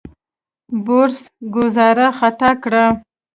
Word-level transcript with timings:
بوریس 0.85 1.21
ګوزاره 1.53 2.07
خطا 2.17 2.51
کړه. 2.63 2.85